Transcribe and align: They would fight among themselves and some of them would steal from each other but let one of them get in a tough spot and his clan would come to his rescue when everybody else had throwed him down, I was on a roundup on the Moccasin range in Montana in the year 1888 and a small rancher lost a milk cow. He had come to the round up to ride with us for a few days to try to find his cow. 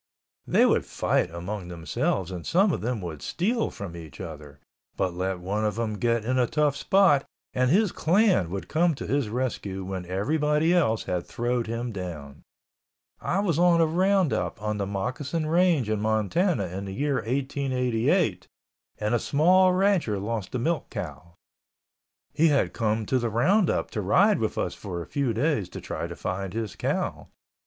They 0.47 0.65
would 0.65 0.83
fight 0.83 1.29
among 1.29 1.67
themselves 1.67 2.31
and 2.31 2.43
some 2.43 2.71
of 2.71 2.81
them 2.81 3.01
would 3.03 3.21
steal 3.21 3.69
from 3.69 3.95
each 3.95 4.19
other 4.19 4.59
but 4.97 5.13
let 5.13 5.39
one 5.39 5.63
of 5.63 5.75
them 5.75 5.99
get 5.99 6.25
in 6.25 6.39
a 6.39 6.47
tough 6.47 6.75
spot 6.75 7.23
and 7.53 7.69
his 7.69 7.91
clan 7.91 8.49
would 8.49 8.67
come 8.67 8.95
to 8.95 9.05
his 9.05 9.29
rescue 9.29 9.85
when 9.85 10.07
everybody 10.07 10.73
else 10.73 11.03
had 11.03 11.27
throwed 11.27 11.67
him 11.67 11.91
down, 11.91 12.41
I 13.19 13.41
was 13.41 13.59
on 13.59 13.79
a 13.79 13.85
roundup 13.85 14.59
on 14.59 14.79
the 14.79 14.87
Moccasin 14.87 15.45
range 15.45 15.87
in 15.87 16.01
Montana 16.01 16.65
in 16.65 16.85
the 16.85 16.93
year 16.95 17.17
1888 17.17 18.47
and 18.97 19.13
a 19.13 19.19
small 19.19 19.71
rancher 19.71 20.17
lost 20.17 20.55
a 20.55 20.57
milk 20.57 20.89
cow. 20.89 21.35
He 22.33 22.47
had 22.47 22.73
come 22.73 23.05
to 23.05 23.19
the 23.19 23.29
round 23.29 23.69
up 23.69 23.91
to 23.91 24.01
ride 24.01 24.39
with 24.39 24.57
us 24.57 24.73
for 24.73 25.03
a 25.03 25.05
few 25.05 25.31
days 25.31 25.69
to 25.69 25.79
try 25.79 26.07
to 26.07 26.15
find 26.15 26.55
his 26.55 26.75
cow. 26.75 27.27